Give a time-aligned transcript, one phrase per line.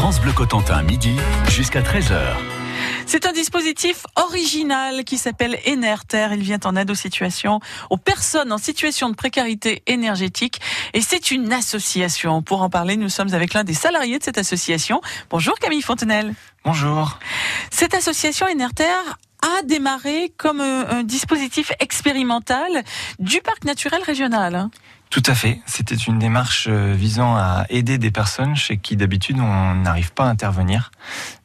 [0.00, 1.16] France Bleu Cotentin, midi
[1.48, 2.20] jusqu'à 13h.
[3.04, 6.28] C'est un dispositif original qui s'appelle Enerter.
[6.34, 7.58] Il vient en aide aux situations,
[7.90, 10.60] aux personnes en situation de précarité énergétique.
[10.94, 12.42] Et c'est une association.
[12.42, 15.00] Pour en parler, nous sommes avec l'un des salariés de cette association.
[15.30, 16.32] Bonjour Camille Fontenelle.
[16.64, 17.18] Bonjour.
[17.72, 18.84] Cette association Enerter
[19.42, 22.84] a démarré comme un, dispositif expérimental
[23.18, 24.68] du parc naturel régional.
[25.10, 25.60] Tout à fait.
[25.64, 30.24] C'était une démarche euh, visant à aider des personnes chez qui d'habitude on n'arrive pas
[30.24, 30.90] à intervenir.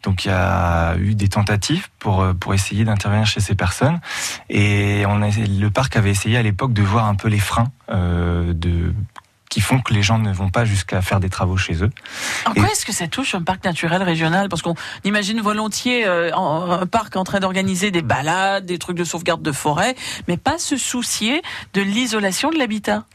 [0.04, 4.02] Donc il y a eu des tentatives pour euh, pour essayer d'intervenir chez ces personnes
[4.50, 7.72] et on a, le parc avait essayé à l'époque de voir un peu les freins
[7.90, 8.94] euh, de
[9.50, 11.92] qui font que les gens ne vont pas jusqu'à faire des travaux chez eux.
[12.48, 14.50] En quoi est-ce que ça touche un parc naturel régional?
[14.50, 14.74] Parce qu'on
[15.04, 19.94] imagine volontiers un parc en train d'organiser des balades, des trucs de sauvegarde de forêt,
[20.28, 21.44] mais pas se soucier
[21.76, 23.06] de l'isolation de l'habitat.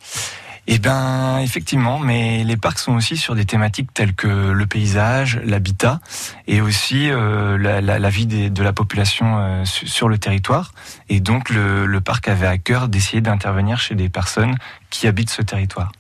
[0.71, 5.41] Eh bien, effectivement, mais les parcs sont aussi sur des thématiques telles que le paysage,
[5.43, 5.99] l'habitat
[6.47, 10.75] et aussi euh, la, vie de la population euh, sur le territoire.
[11.09, 14.57] Et donc, le, le parc avait à cœur d'essayer d'intervenir chez des personnes
[14.91, 15.91] qui habitent ce territoire.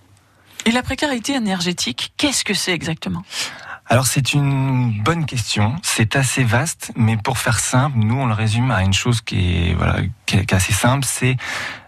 [0.67, 3.23] Et la précarité énergétique, qu'est-ce que c'est exactement?
[3.87, 8.35] Alors c'est une bonne question, c'est assez vaste, mais pour faire simple, nous on le
[8.35, 11.39] résume à une chose qui est voilà qui est, assez simple, c'est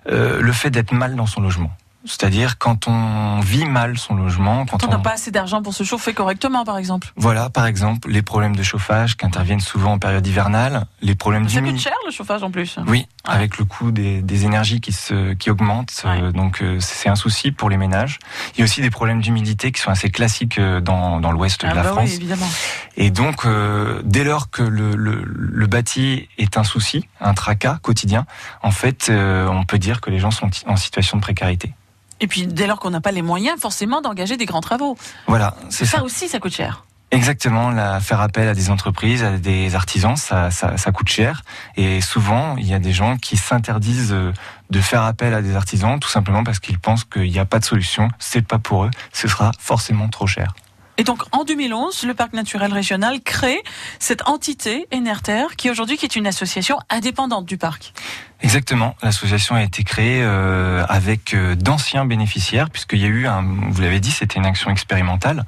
[0.08, 1.70] euh, le fait d'être mal dans son logement.
[2.05, 5.84] C'est-à-dire quand on vit mal son logement, quand, on n'a pas assez d'argent pour se
[5.84, 7.12] chauffer correctement, par exemple.
[7.17, 11.48] Voilà, par exemple, les problèmes de chauffage qui interviennent souvent en période hivernale, les problèmes
[11.48, 12.79] Ça coûte cher le chauffage en plus.
[12.87, 17.09] Oui, avec le coût des, des, énergies qui se qui augmentent, euh, donc euh, c'est
[17.09, 18.19] un souci pour les ménages.
[18.55, 21.61] Il y a aussi des problèmes d'humidité qui sont assez classiques euh, dans, dans l'ouest
[21.61, 22.09] de ah la bah France.
[22.09, 22.48] Oui, évidemment.
[22.97, 23.47] Et donc
[24.05, 28.27] dès lors que le, le, le, bâti est un souci, un tracas quotidien,
[28.63, 31.75] en fait, on peut dire que les gens sont en situation de précarité.
[32.21, 34.97] Et puis dès lors qu'on n'a pas les moyens forcément d'engager des grands travaux.
[35.27, 35.98] Voilà, c'est ça.
[35.98, 36.85] Ça aussi, ça coûte cher.
[37.12, 41.42] Exactement, la, faire appel à des entreprises, à des artisans, ça, ça, coûte cher.
[41.77, 44.14] Et souvent, il y a des gens qui s'interdisent
[44.70, 47.58] de faire appel à des artisans, tout simplement parce qu'ils pensent qu'il n'y a pas
[47.58, 50.55] de solution, c'est pas pour eux, ce sera forcément trop cher.
[51.01, 53.62] Et donc en 2011, le parc naturel régional crée
[53.98, 57.95] cette entité Enerter qui aujourd'hui est une association indépendante du parc.
[58.42, 58.96] Exactement.
[59.02, 63.83] L'association a été créée euh, avec euh, d'anciens bénéficiaires, puisqu'il y a eu, un, vous
[63.83, 65.45] l'avez dit, c'était une action expérimentale,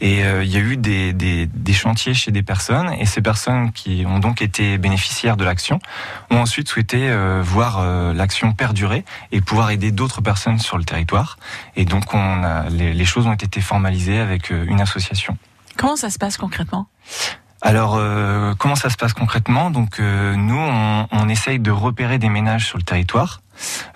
[0.00, 3.20] et euh, il y a eu des, des, des, chantiers chez des personnes, et ces
[3.20, 5.80] personnes qui ont donc été bénéficiaires de l'action
[6.30, 7.10] ont ensuite souhaité
[7.42, 11.38] voir l'action perdurer et pouvoir aider d'autres personnes sur le territoire.
[11.74, 15.36] Et donc, on a, les, les choses ont été formalisées avec une association.
[15.76, 16.86] Comment ça se passe concrètement?
[17.62, 19.70] Alors, euh, comment ça se passe concrètement?
[19.70, 23.40] Donc, euh, nous, on, on, essaye de repérer des ménages sur le territoire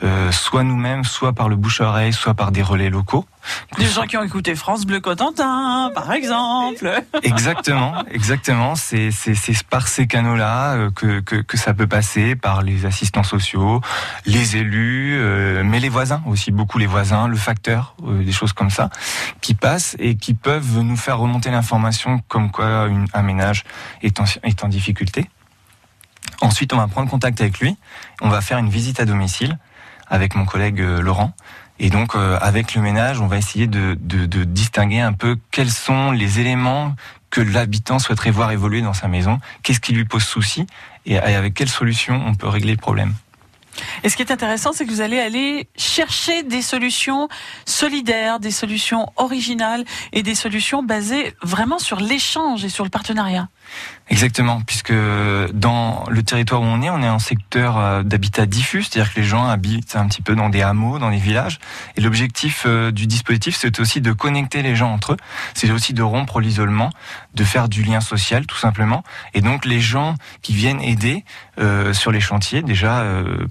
[0.02, 3.26] euh, soit nous-mêmes, soit par le bouche-oreille, soit par des relais locaux.
[3.78, 7.02] Des gens qui ont écouté France Bleu Cotentin, par exemple.
[7.22, 8.74] Exactement, exactement.
[8.76, 9.10] C'est
[9.70, 13.80] par ces canaux-là euh, que, que, que, ça peut passer, par les assistants sociaux,
[14.26, 18.70] les élus, euh, mais les voisins aussi, beaucoup les voisins, le facteur, des choses comme
[18.70, 18.90] ça,
[19.40, 23.64] qui passent et qui peuvent nous faire remonter l'information comme quoi une, un ménage
[24.02, 25.28] est en, est en difficulté.
[26.40, 27.76] Ensuite, on va prendre contact avec lui.
[28.20, 29.58] On va faire une visite à domicile
[30.08, 31.32] avec mon collègue euh, Laurent.
[31.78, 33.94] Et donc, euh, avec le ménage, on va essayer de,
[34.44, 36.94] distinguer un peu quels sont les éléments
[37.30, 40.66] que l'habitant souhaiterait voir évoluer dans sa maison, qu'est-ce qui lui pose souci,
[41.06, 43.14] et avec quelles solutions on peut régler le problème.
[44.02, 47.28] Et ce qui est intéressant, c'est que vous allez aller chercher des solutions
[47.64, 53.48] solidaires, des solutions originales et des solutions basées vraiment sur l'échange et sur le partenariat.
[54.10, 54.92] Exactement, puisque
[55.52, 59.20] dans le territoire où on est, on est en secteur euh, d'habitat diffus, c'est-à-dire que
[59.20, 61.60] les gens habitent un petit peu dans des hameaux, dans des villages.
[61.96, 65.16] Et l'objectif euh, du dispositif, c'est aussi de connecter les gens entre eux,
[65.54, 66.90] c'est aussi de rompre l'isolement,
[67.34, 69.04] de faire du lien social, tout simplement.
[69.32, 71.24] Et donc les gens qui viennent aider
[71.60, 73.04] euh, sur les chantiers, déjà,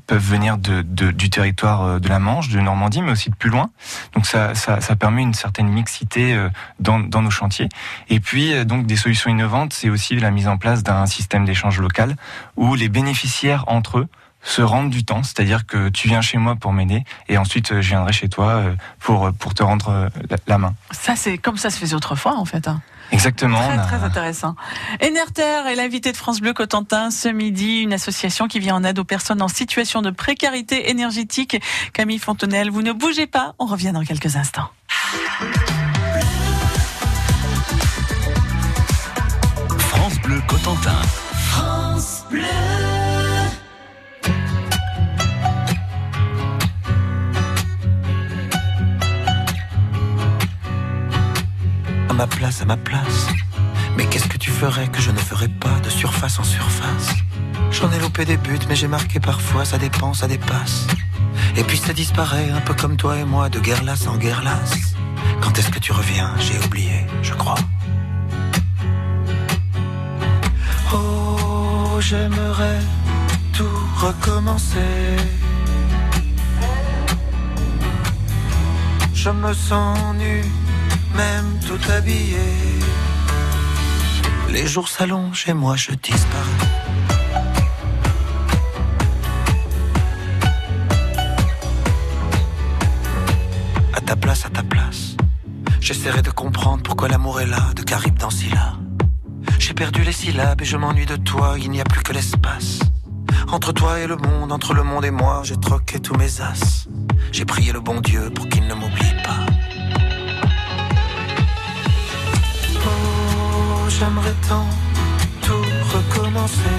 [0.08, 3.70] peuvent venir du territoire de la Manche, de Normandie, mais aussi de plus loin.
[4.14, 4.54] Donc ça
[5.00, 6.38] permet une certaine mixité
[6.80, 7.70] dans, dans nos chantiers.
[8.10, 11.80] Et puis, donc, des solutions innovantes, c'est aussi la mise en place d'un système d'échange
[11.80, 12.16] local
[12.56, 14.08] où les bénéficiaires entre eux
[14.42, 17.82] se rendent du temps, c'est-à-dire que tu viens chez moi pour m'aider et ensuite euh,
[17.82, 20.10] je viendrai chez toi euh, pour pour te rendre euh,
[20.48, 20.74] la main.
[20.92, 22.68] Ça c'est comme ça se faisait autrefois en fait.
[22.68, 22.82] Hein.
[23.12, 23.58] Exactement.
[23.58, 24.56] Très, très intéressant.
[25.04, 29.00] Enerter est l'invité de France Bleu Cotentin ce midi, une association qui vient en aide
[29.00, 31.60] aux personnes en situation de précarité énergétique.
[31.92, 34.70] Camille Fontenelle, vous ne bougez pas, on revient dans quelques instants.
[40.30, 41.02] Bleu Cotentin.
[41.50, 42.44] France Bleu.
[52.08, 53.28] À ma place, à ma place.
[53.98, 54.06] Mais
[54.52, 57.16] ferais, que je ne ferais pas de surface en surface?
[57.72, 60.86] J'en ai loupé des buts, mais j'ai marqué parfois, ça dépend, ça dépasse.
[61.58, 64.44] Et puis ça disparaît, un peu comme toi et moi, de guerre lasse en guerre
[64.44, 64.94] lasse.
[65.42, 66.36] Quand est-ce que tu reviens?
[66.38, 67.56] J'ai oublié, je crois.
[72.10, 72.80] J'aimerais
[73.54, 75.16] tout recommencer.
[79.14, 80.42] Je me sens nu,
[81.16, 82.50] même tout habillé.
[84.50, 86.66] Les jours s'allongent et moi je disparais.
[93.94, 95.16] À ta place, à ta place.
[95.80, 98.80] J'essaierai de comprendre pourquoi l'amour est là, de Caribe dans Scylla.
[99.60, 102.80] J'ai perdu les syllabes et je m'ennuie de toi, il n'y a plus que l'espace.
[103.52, 106.88] Entre toi et le monde, entre le monde et moi, j'ai troqué tous mes as.
[107.32, 109.46] J'ai prié le bon Dieu pour qu'il ne m'oublie pas.
[112.86, 114.66] Oh, j'aimerais tant
[115.42, 116.78] tout recommencer.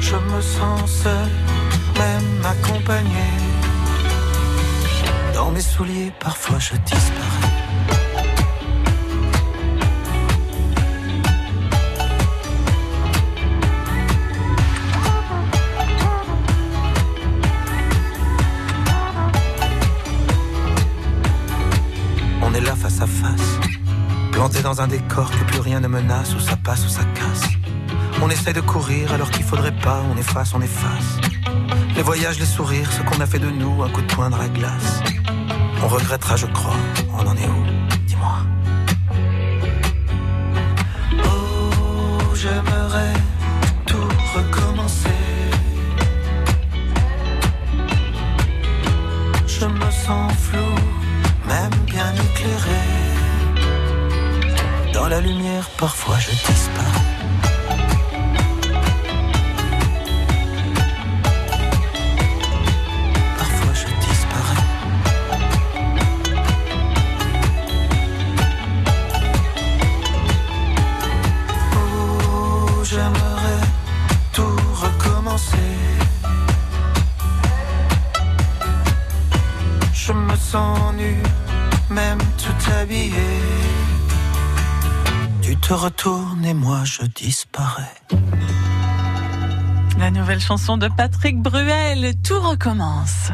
[0.00, 1.30] Je me sens seul,
[1.98, 3.28] même accompagné.
[5.34, 7.49] Dans mes souliers, parfois je disparais.
[24.70, 27.42] Dans un décor que plus rien ne menace, où ça passe, où ça casse.
[28.22, 31.18] On essaie de courir alors qu'il faudrait pas, on efface, on efface.
[31.96, 34.38] Les voyages, les sourires, ce qu'on a fait de nous, un coup de poing dans
[34.38, 35.02] la glace.
[35.82, 36.76] On regrettera, je crois,
[37.12, 37.64] on en est où?
[38.06, 38.36] Dis-moi.
[72.90, 73.66] J'aimerais
[74.32, 75.76] tout recommencer.
[79.92, 81.22] Je me sens nu,
[81.90, 83.30] même tout habillé.
[85.40, 87.94] Tu te retournes et moi je disparais.
[89.98, 93.30] La nouvelle chanson de Patrick Bruel, Tout recommence.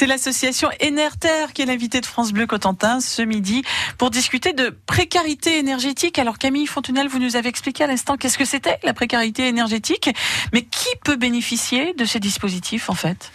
[0.00, 3.62] C'est l'association Enerter qui est l'invité de France Bleu Cotentin ce midi
[3.98, 6.18] pour discuter de précarité énergétique.
[6.18, 10.08] Alors Camille Fontenelle, vous nous avez expliqué à l'instant qu'est-ce que c'était la précarité énergétique,
[10.54, 13.30] mais qui peut bénéficier de ces dispositifs en fait?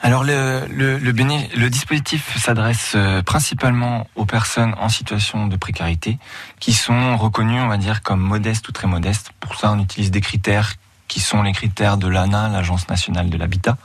[0.00, 6.18] Alors le, le dispositif s'adresse euh, principalement aux personnes en situation de précarité
[6.60, 9.32] qui sont reconnues, on va dire, comme modestes ou très modestes.
[9.40, 10.74] Pour ça, on utilise des critères
[11.08, 13.76] qui sont les critères de l'ANA, l'Agence nationale de l'habitat.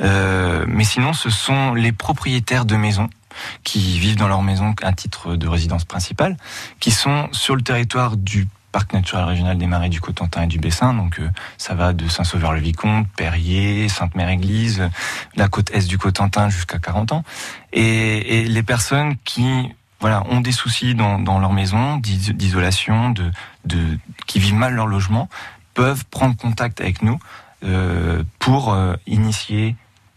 [0.00, 3.10] Euh, mais sinon, ce sont les propriétaires de maisons
[3.64, 6.36] qui vivent dans leur maison à titre de résidence principale,
[6.80, 10.58] qui sont sur le territoire du parc naturel régional des Marais du Cotentin et du
[10.58, 10.94] Bessin.
[10.94, 11.28] Donc euh,
[11.58, 14.88] ça va de Saint-Sauveur-le-Vicomte, Perrier, Sainte-Mère-Église,
[15.36, 17.24] la côte est du Cotentin jusqu'à 40 ans.
[17.72, 19.70] Et, et les personnes qui
[20.00, 23.30] voilà, ont des soucis dans, dans leur maison, d'is- d'isolation, de,
[23.64, 25.28] de, qui vivent mal leur logement,
[25.74, 27.18] peuvent prendre contact avec nous
[27.64, 29.76] euh, pour euh, initier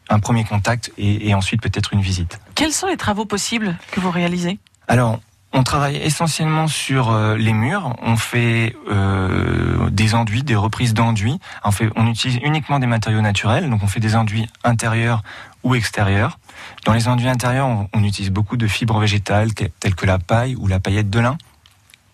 [0.10, 2.40] un premier contact et, et ensuite peut-être une visite.
[2.56, 4.60] Quels sont les travaux possibles que vous réalisez?
[4.88, 5.20] Alors,
[5.54, 7.96] on travaille essentiellement sur euh, les murs.
[8.02, 11.40] On fait euh, des enduits, des reprises d'enduits.
[11.64, 15.24] On, fait, on utilise uniquement des matériaux naturels, donc on fait des enduits intérieurs
[15.64, 16.40] ou extérieurs.
[16.86, 20.56] Dans les enduits intérieurs, on, on utilise beaucoup de fibres végétales telles que la paille
[20.56, 21.38] ou la paillette de lin.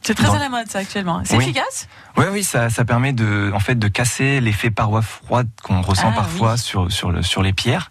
[0.06, 1.22] C'est très Dans- à la mode ça actuellement.
[1.24, 1.46] C'est Oui.
[1.46, 1.88] efficace?
[2.18, 6.10] Oui, oui, ça, ça permet de, en fait, de casser l'effet paroi froide qu'on ressent
[6.12, 6.58] Ah, parfois oui.
[6.60, 7.90] sur, sur, le, sur les pierres.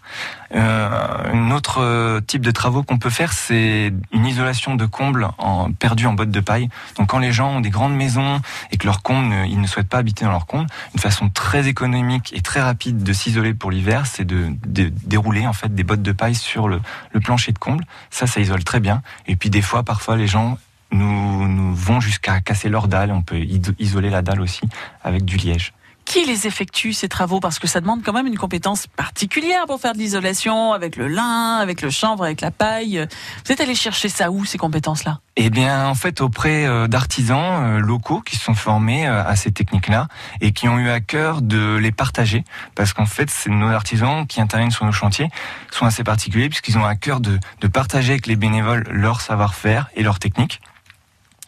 [0.55, 0.89] Euh,
[1.33, 5.71] un autre euh, type de travaux qu'on peut faire, c'est une isolation de combles en,
[5.71, 6.69] perdus en bottes de paille.
[6.97, 8.39] Donc, quand les gens ont des grandes maisons
[8.71, 11.29] et que leurs combles, ne- ils ne souhaitent pas habiter dans leurs combles, une façon
[11.29, 15.73] très économique et très rapide de s'isoler pour l'hiver, c'est de, de dérouler en fait
[15.73, 16.79] des bottes de paille sur le,
[17.11, 17.83] le plancher de comble.
[18.11, 19.01] Ça, ça isole très bien.
[19.25, 20.59] Et puis, des fois, parfois, les gens
[20.93, 23.11] nous, nous vont jusqu'à casser leur dalle.
[23.11, 23.39] On peut
[23.79, 24.61] isoler la dalle aussi
[25.03, 25.73] avec du liège.
[26.05, 27.39] Qui les effectue ces travaux?
[27.39, 31.07] Parce que ça demande quand même une compétence particulière pour faire de l'isolation avec le
[31.07, 33.07] lin, avec le chanvre, avec la paille.
[33.45, 35.21] Vous êtes allé chercher ça où ces compétences-là?
[35.37, 39.37] Eh bien, en fait, auprès euh, d'artisans euh, locaux qui se sont formés euh, à
[39.37, 40.09] ces techniques-là
[40.41, 42.43] et qui ont eu à cœur de les partager,
[42.75, 45.29] parce qu'en fait, c'est nos artisans qui interviennent sur nos chantiers
[45.71, 49.89] sont assez particuliers puisqu'ils ont à cœur de, de partager avec les bénévoles leur savoir-faire
[49.95, 50.59] et leurs techniques.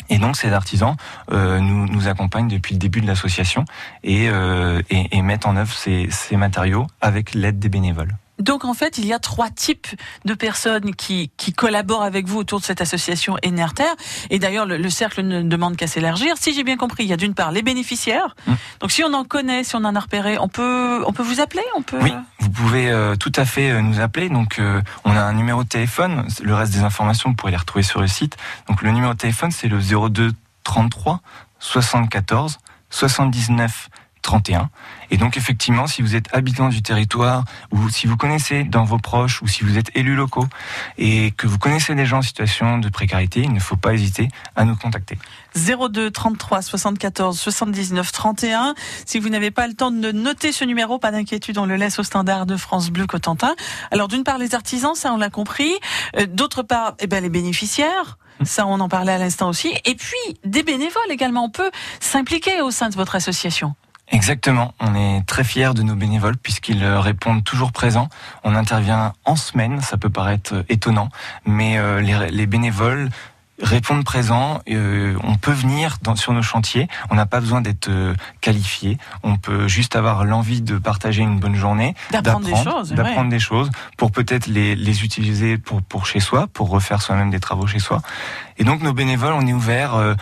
[0.10, 0.96] Et donc ces artisans
[1.32, 3.66] euh, nous, accompagnent depuis le début de l'association
[4.04, 8.16] et, euh, et, et mettent en œuvre ces matériaux avec l'aide des bénévoles.
[8.40, 9.88] Donc en fait, il y a trois types
[10.26, 13.84] de personnes qui, qui collaborent avec vous autour de cette association Enerter.
[14.30, 16.36] Et d'ailleurs, le, le cercle ne demande qu'à s'élargir.
[16.38, 18.36] Si j'ai bien compris, il y a d'une part les bénéficiaires.
[18.48, 18.54] Mm.
[18.82, 21.40] Donc si on en connaît, si on en a repéré, on peut, on peut vous
[21.40, 22.00] appeler, on peut.
[22.02, 24.30] Oui, vous pouvez euh, tout à fait euh, nous appeler.
[24.30, 26.28] Donc, euh, on a un numéro de téléphone.
[26.42, 28.38] Le reste des informations, vous pourrez les retrouver sur le site.
[28.68, 30.32] Donc, le numéro de téléphone, c'est le 02
[30.64, 31.22] 33
[31.60, 32.58] 74
[32.90, 33.90] 79
[34.26, 34.72] 31.
[35.12, 38.98] Et donc, effectivement, si vous êtes habitant du territoire ou si vous connaissez dans vos
[38.98, 40.48] proches ou si vous êtes élus locaux
[40.98, 44.30] et que vous connaissez des gens en situation de précarité, il ne faut pas hésiter
[44.56, 45.20] à nous contacter.
[45.56, 48.74] 02 33 74 79 31.
[49.06, 52.00] Si vous n'avez pas le temps de noter ce numéro, pas d'inquiétude, on le laisse
[52.00, 53.56] au standard de France Bleu Cotentin.
[53.92, 55.72] Alors d'une part les artisans, ça on l'a compris.
[56.18, 58.18] Euh, D'autre part, eh ben les bénéficiaires.
[58.44, 59.74] Ça, on en parlait à l'instant aussi.
[59.86, 61.46] Et puis, des bénévoles également.
[61.46, 63.76] On peut s'impliquer au sein de votre association.
[64.10, 68.08] Exactement, on est très fiers de nos bénévoles puisqu'ils euh, répondent toujours présents.
[68.44, 71.10] On intervient en semaine, ça peut paraître euh, étonnant,
[71.46, 73.10] mais euh, les, les bénévoles
[73.62, 74.62] répondent présents.
[74.70, 78.98] euh, on peut venir dans, sur nos chantiers, on n'a pas besoin d'être euh, qualifié,
[79.24, 82.92] on peut juste avoir l'envie de partager une bonne journée, D'apprendre des choses.
[82.92, 82.98] ouais.
[82.98, 87.32] d'apprendre des choses pour peut-être les, les utiliser pour, pour chez soi, pour refaire soi-même
[87.32, 88.02] des travaux chez soi.
[88.58, 90.14] Et donc nos bénévoles, on est ouvert euh,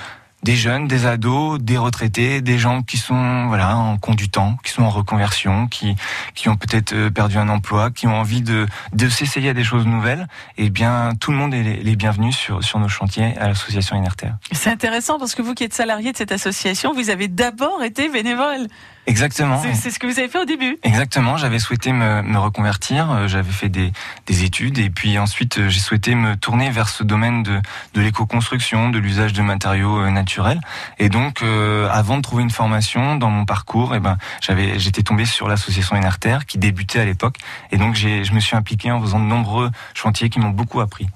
[0.43, 4.83] des jeunes, des ados, des retraités, des gens qui sont voilà en conduitant, qui sont
[4.83, 5.95] en reconversion, qui
[6.35, 9.63] qui ont peut-être euh, perdu un emploi, qui ont envie de de s'essayer à des
[9.63, 10.27] choses nouvelles.
[10.57, 14.29] Et bien tout le monde est les, bienvenus sur sur nos chantiers à l'association Inerter.
[14.51, 18.09] C'est intéressant parce que vous qui êtes salarié de cette association, vous avez d'abord été
[18.09, 18.67] bénévole.
[19.05, 19.62] Exactement.
[19.74, 20.77] C'est- ce que vous avez fait au début.
[20.83, 23.91] Exactement, j'avais souhaité me, me reconvertir, euh, j'avais fait des,
[24.27, 27.60] des études et puis ensuite euh, j'ai souhaité me tourner vers ce domaine de,
[27.95, 30.62] de l'éco-construction, de l'usage de matériaux euh, naturels.
[31.00, 35.03] Et donc, euh, avant de trouver une formation dans mon parcours, eh ben, j'avais, j'étais
[35.03, 37.38] tombé sur l'association Enerter qui débutait à l'époque.
[37.72, 40.79] Et donc, j'ai, je me suis impliqué en faisant de nombreux chantiers qui m'ont beaucoup
[40.79, 41.07] appris.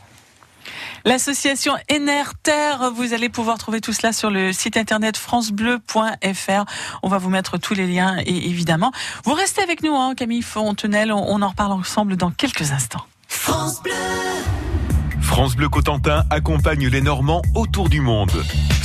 [1.06, 6.66] L'association Enerter, vous allez pouvoir trouver tout cela sur le site internet francebleu.fr.
[7.04, 8.92] On va vous mettre tous les liens et évidemment.
[9.24, 11.12] Vous restez avec nous, hein, Camille Fontenelle.
[11.12, 13.06] On, on en reparle ensemble dans quelques instants.
[15.22, 18.32] France Bleu Cotentin accompagne les Normands autour du monde.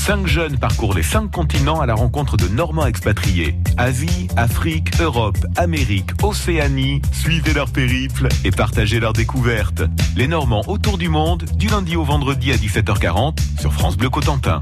[0.04, 3.54] Cinq jeunes parcourent les cinq continents à la rencontre de Normands expatriés.
[3.76, 7.00] Asie, Afrique, Europe, Amérique, Océanie.
[7.12, 9.82] Suivez leur périple et partagez leurs découvertes.
[10.16, 14.60] Les Normands autour du monde, du lundi au vendredi à 17h40 sur France Bleu Cotentin.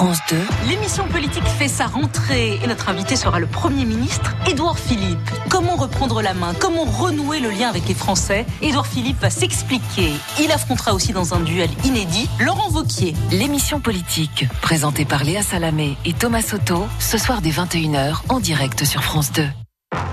[0.00, 0.36] France 2.
[0.70, 5.18] L'émission politique fait sa rentrée et notre invité sera le Premier ministre Édouard Philippe.
[5.50, 6.54] Comment reprendre la main?
[6.58, 8.46] Comment renouer le lien avec les Français?
[8.62, 10.14] Édouard Philippe va s'expliquer.
[10.40, 13.14] Il affrontera aussi dans un duel inédit Laurent Vauquier.
[13.30, 18.86] L'émission politique, présentée par Léa Salamé et Thomas Soto, ce soir dès 21h en direct
[18.86, 19.46] sur France 2.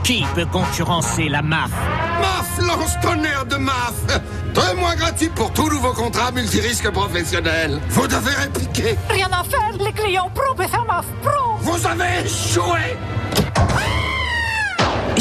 [0.04, 1.72] Qui peut concurrencer la MAF
[2.62, 3.94] MAF lance tonnerre de MAF
[4.54, 7.80] Deux mois gratuits pour tout nouveau contrat multirisque professionnel.
[7.90, 8.98] Vous devez répliquer.
[9.10, 11.58] Rien à faire, les clients pro préfèrent MAF Pro.
[11.60, 12.98] Vous avez échoué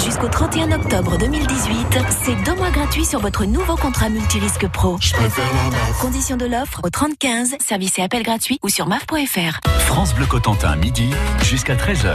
[0.04, 4.98] Jusqu'au 31 octobre 2018, c'est deux mois gratuits sur votre nouveau contrat multirisque pro.
[6.00, 9.60] Conditions de l'offre au 3015, service et appel gratuit ou sur maf.fr.
[9.80, 11.10] France Bleu Cotentin, midi
[11.42, 12.12] jusqu'à 13h.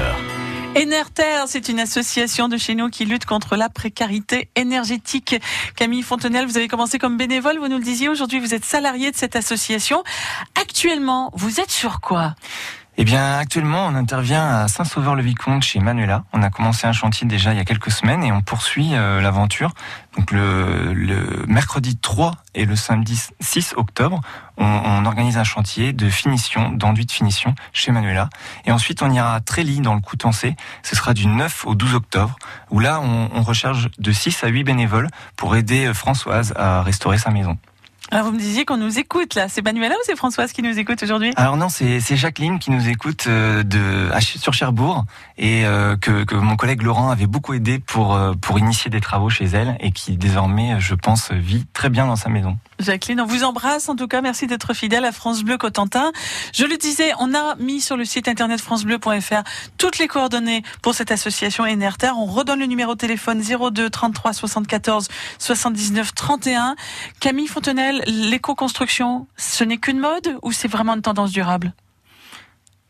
[0.78, 5.36] Enerter, c'est une association de chez nous qui lutte contre la précarité énergétique.
[5.76, 8.08] Camille Fontenelle, vous avez commencé comme bénévole, vous nous le disiez.
[8.08, 10.02] Aujourd'hui, vous êtes salarié de cette association.
[10.60, 12.36] Actuellement, vous êtes sur quoi?
[12.98, 16.26] Eh bien, actuellement, on intervient à Saint-Sauveur-le-Vicomte chez Manuela.
[16.34, 19.22] On a commencé un chantier déjà il y a quelques semaines et on poursuit euh,
[19.22, 19.72] l'aventure.
[20.18, 24.20] Donc le, le mercredi 3 et le samedi 6 octobre,
[24.58, 28.30] on, on organise un chantier de finition, d'enduit de finition chez Manuela.
[28.66, 30.58] Et ensuite, on ira à Trély dans le Coutancé.
[30.84, 32.36] Ce sera du 9 au 12 octobre,
[32.72, 35.08] où là, on, on recherche de 6 à 8 bénévoles
[35.38, 37.58] pour aider euh, Françoise à restaurer sa maison.
[38.14, 39.48] Alors, vous me disiez qu'on nous écoute là.
[39.48, 41.32] C'est Manuela ou c'est Françoise qui nous écoute aujourd'hui?
[41.38, 45.06] Alors non, c'est Jacqueline qui nous écoute euh, de sur Cherbourg
[45.38, 49.00] et euh, que, que mon collègue Laurent avait beaucoup aidé pour euh, pour initier des
[49.00, 52.58] travaux chez elle et qui désormais, je pense, vit très bien dans sa maison.
[52.82, 54.22] Jacqueline, on vous embrasse en tout cas.
[54.22, 56.12] Merci d'être fidèle à France Bleu Cotentin.
[56.54, 59.44] Je le disais, on a mis sur le site internet francebleu.fr
[59.78, 62.12] toutes les coordonnées pour cette association Enerter.
[62.16, 65.08] On redonne le numéro de téléphone 02 33 74
[65.38, 66.76] 79 31.
[67.20, 71.74] Camille Fontenelle, l'éco-construction, ce n'est qu'une mode ou c'est vraiment une tendance durable?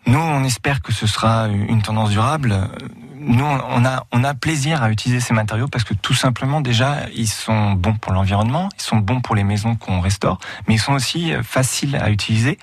[0.05, 2.69] Nous, on espère que ce sera une tendance durable
[3.21, 6.97] nous, on a, on a plaisir à utiliser ces matériaux parce que tout simplement, déjà,
[7.15, 10.79] ils sont bons pour l'environnement, ils sont bons pour les maisons qu'on restaure, mais ils
[10.79, 12.57] sont aussi euh, faciles à utiliser.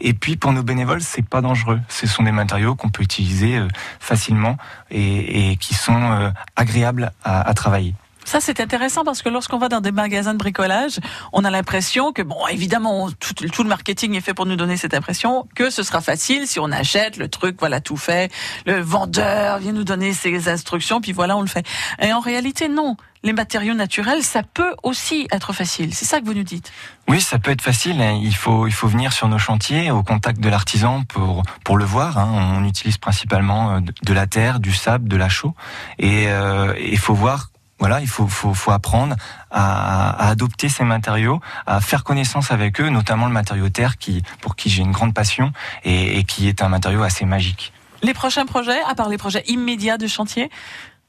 [0.00, 1.80] Et puis, pour nos bénévoles, c'est pas dangereux.
[1.88, 4.56] Ce sont des matériaux qu'on peut utiliser euh, facilement
[4.90, 7.94] et, et qui sont euh, agréables à, à travailler.
[8.24, 10.98] Ça, c'est intéressant parce que lorsqu'on va dans des magasins de bricolage,
[11.32, 14.94] on a l'impression que, bon, évidemment, tout, le marketing est fait pour nous donner cette
[14.94, 18.32] impression que ce sera facile si on achète le truc, voilà, tout fait.
[18.66, 21.66] Le vendeur vient nous donner ses instructions, puis voilà, on le fait.
[22.00, 22.96] Et en réalité, non.
[23.22, 25.94] Les matériaux naturels, ça peut aussi être facile.
[25.94, 26.70] C'est ça que vous nous dites.
[27.08, 27.96] Oui, ça peut être facile.
[28.22, 31.86] Il faut, il faut venir sur nos chantiers, au contact de l'artisan pour, pour le
[31.86, 32.18] voir.
[32.18, 32.58] Hein.
[32.58, 35.54] On utilise principalement euh, de la terre, du sable, de la chaux.
[35.98, 37.48] Et euh, il faut voir
[37.84, 39.14] voilà, il faut, faut, faut apprendre
[39.50, 44.22] à, à, adopter ces matériaux, à faire connaissance avec eux, notamment le matériau terre, qui,
[44.40, 45.52] pour qui j'ai une grande passion
[45.84, 47.74] et, et qui est un matériau assez magique.
[48.00, 50.48] Les prochains projets, à part les projets immédiats de chantier,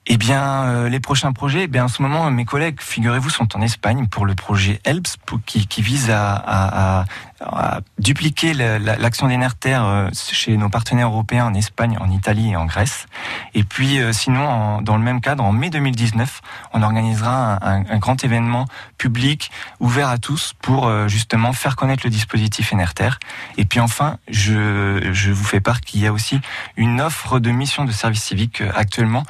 [0.07, 3.55] eh bien, euh, les prochains projets, eh bien, en ce moment, mes collègues, figurez-vous, sont
[3.55, 4.81] en Espagne pour le projet
[5.25, 7.05] pour, qui, qui, vise à, à, à,
[7.51, 12.55] à dupliquer l'action des terre euh, chez nos partenaires européens en Espagne, en Italie et
[12.55, 13.07] en Grèce.
[13.53, 16.41] Et puis, euh, sinon, dans le même cadre, en mai 2019,
[16.73, 18.65] on organisera un, grand événement
[18.97, 23.09] public ouvert à tous pour euh, justement faire connaître le dispositif Enerter.
[23.57, 26.39] Et puis enfin, je, vous fais part qu'il y a aussi
[26.77, 29.23] une offre de mission de service civique actuellement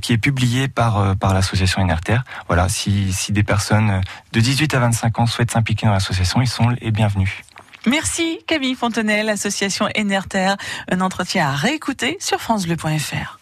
[0.00, 2.18] qui est publiée par, par l'association Enerter.
[2.48, 4.00] Voilà, si, si des personnes
[4.32, 7.45] de 18 à 25 ans souhaitent s'impliquer dans l'association, ils sont les bienvenus.
[7.86, 10.54] Merci Camille Fontenelle, association Enerter.
[10.90, 13.38] Un entretien à réécouter sur francebleu.fr.